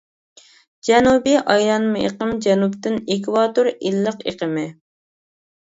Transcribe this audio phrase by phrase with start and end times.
[0.87, 4.67] جەنۇبىي ئايلانما ئېقىم جەنۇبتىن ئېكۋاتور ئىللىق ئېقىمى.